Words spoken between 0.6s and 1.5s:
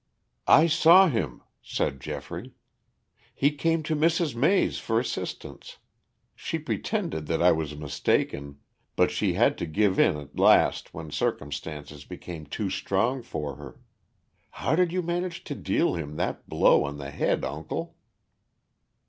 saw him,"